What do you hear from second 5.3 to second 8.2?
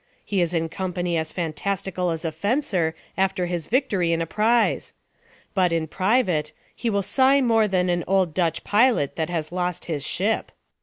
but, in private. He will sigh more than an